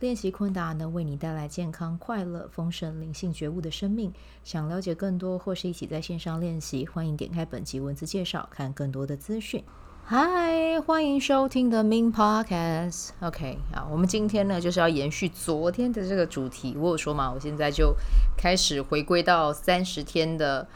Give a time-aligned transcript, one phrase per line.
[0.00, 4.12] 练习昆达能为你带来健康、快乐、丰盛、灵性觉悟的生命。
[4.42, 9.62] 想了解更多或是一起在线上练习，欢迎点开本集文字介绍，看更多的资讯。
[10.04, 13.10] 嗨，欢迎收听 The Min Podcast。
[13.20, 16.76] OK，好，我们今天呢就是要延续昨天的这个主题。
[16.76, 17.94] 我有说嘛，我现在就
[18.36, 20.66] 开始回归到三十天的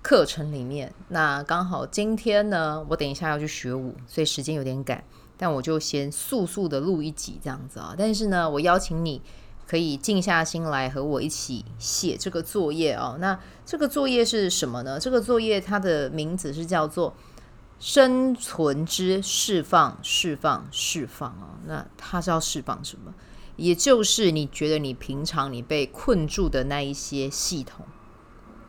[0.00, 0.94] 课程里面。
[1.08, 5.04] 那刚好今天呢，我等一下要去学舞，所以时间有点赶。
[5.38, 9.20] 但我就先速速的录一集这样子啊，但是呢，我邀请你
[9.66, 13.16] 可以静下心来和我一起写这个作业哦。
[13.20, 14.98] 那这个作业是什么呢？
[14.98, 17.14] 这个作业它的名字是叫做
[17.78, 21.60] “生存之释放，释放，释放”哦。
[21.66, 23.12] 那它是要释放什么？
[23.56, 27.84] 也就是你觉得你平常你被困住的那一些系统。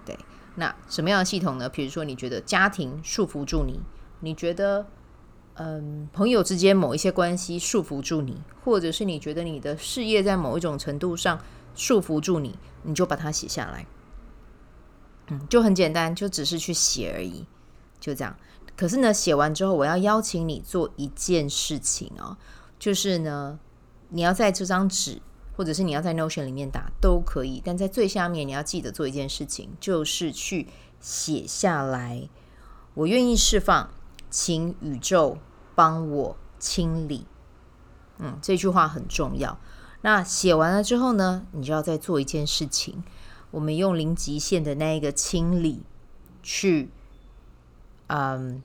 [0.04, 0.18] 对，
[0.56, 1.70] 那什么样的系统呢？
[1.70, 3.80] 比如说你觉得家庭束缚住你，
[4.20, 4.88] 你觉得。
[5.59, 11.39] 嗯，朋友之间某一些关系束缚住你，或者是你觉得你的事业在某一种程度上
[11.75, 13.86] 束缚住你，你就把它写下来。
[15.30, 17.45] 嗯，就很简单，就只是去写而已，
[17.99, 18.36] 就这样。
[18.75, 22.38] 可是呢，写完之后，我要邀请你做一件事情哦，
[22.77, 23.59] 就是呢，
[24.09, 25.19] 你要在这张纸，
[25.55, 30.67] 或者是你要在 Notion 里面打都可以，但在最下面你要记得做一件事情，就是去
[31.02, 32.30] 写下来。
[32.94, 33.89] 我愿意释放，
[34.30, 35.38] 请宇宙。
[35.75, 37.28] 帮我清理，
[38.17, 39.59] 嗯，这句话很重要。
[40.02, 43.04] 那写完了之后呢，你就要再做一件事情。
[43.52, 45.83] 我们用零极限的那一个清理，
[46.42, 46.89] 去，
[48.08, 48.64] 嗯，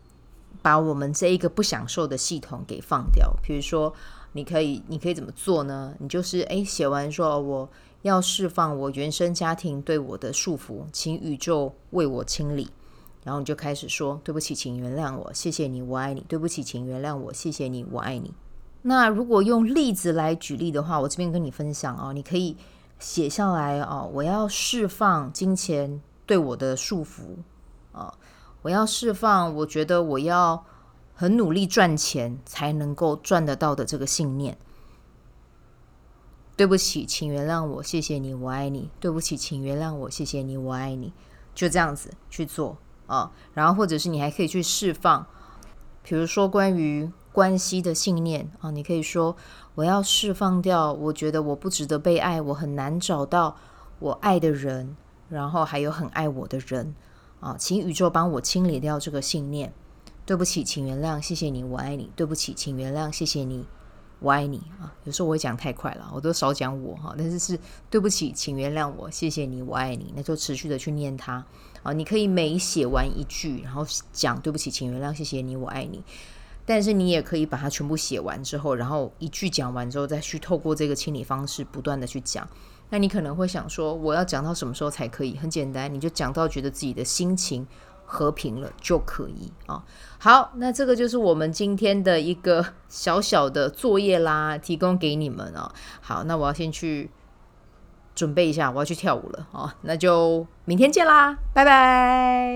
[0.63, 3.37] 把我们这一个不享受的系统给放掉。
[3.43, 3.93] 比如说，
[4.33, 5.95] 你可以，你可以怎么做呢？
[5.99, 7.69] 你就是，哎，写完说我
[8.01, 12.71] 要释放我原生家庭对我的束缚，请宇宙为我清理。
[13.25, 16.25] 然后你就开始说：“对不起，请原谅我，谢谢你，我爱你。
[16.29, 18.35] 对不起，请原谅我，谢谢你，我爱你。”
[18.83, 22.57] 那如果用例子来举例的话，我这边跟你分享哦，你可以
[22.99, 24.11] 写下来哦。
[24.13, 27.37] 我要释放金钱对我的束缚
[27.93, 28.13] 啊！
[28.63, 30.65] 我要释放，我觉得我要
[31.15, 34.59] 很努力赚钱才能够赚得到的这个信念。
[36.57, 38.91] 对不起，请原谅我，谢谢你，我爱你。
[38.99, 41.13] 对不起，请原谅我，谢谢你，我爱你。
[41.55, 42.77] 就这样子去做。
[43.13, 45.27] 啊，然后或者是你还可以去释放，
[46.03, 49.37] 比如说关于关系的信念啊，你可以说
[49.75, 53.59] 我要释放掉，我觉得我不值得被爱，我很难找到
[53.99, 54.97] 我爱的人，
[55.29, 56.95] 然后还有很爱我的人
[57.41, 59.75] 啊，请宇宙帮我清理掉这个信念。
[60.25, 62.11] 对不起，请原谅，谢谢你，我爱你。
[62.17, 63.67] 对不起，请原谅，谢谢你，
[64.23, 64.93] 我爱你啊。
[65.05, 67.59] 有时候我会讲太快了，我都少讲我哈，但是是
[67.91, 71.45] 对不起，请原谅我，谢谢你，我爱你，那就持续的去念它。
[71.83, 76.03] 啊，你可以每写完一句，然后讲对不起，请原谅，谢谢你，我爱你。
[76.65, 82.49] 但是你也可以把它全部写完之后，然后一句讲完之后，再去透过这个清理方式不断的去讲。
[82.89, 85.37] 那你可能会想说，我要讲到什么时候才可以？
[85.37, 87.67] 很简单，你就讲到觉得自己的心情
[88.05, 89.85] 和平了就可以啊。
[90.19, 95.75] 好，那这个就是我们今天的一个小小的作业啦，提供给你们啊。
[96.01, 97.11] 好，那我要先去。
[98.15, 102.55] 准备一下，我要去跳舞了啊，那就明天见啦，拜拜！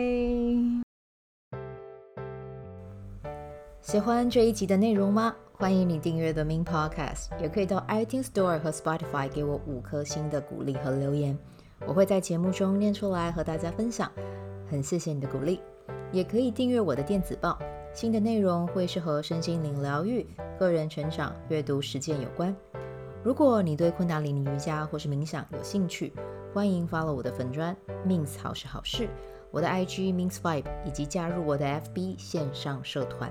[3.80, 5.34] 喜欢这一集的内容吗？
[5.54, 11.38] 欢迎你订阅 The Min Podcast，也可以到 iTunes Store 和 Spotify 给我五颗星的鼓励和留言，
[11.84, 14.10] 我会在节目中念出来和大家分享。
[14.70, 15.60] 很谢谢你的鼓励，
[16.12, 17.58] 也可以订阅我的电子报，
[17.92, 20.26] 新的内容会是和身心灵疗愈、
[20.58, 22.54] 个人成长、阅读实践有关。
[23.22, 26.12] 如果你对昆达里尼瑜伽或是冥想有兴趣，
[26.54, 27.76] 欢迎 follow 我的粉砖
[28.06, 29.08] ，means 好是好事，
[29.50, 33.30] 我的 IG means Vibe，以及加入我的 FB 线上社团。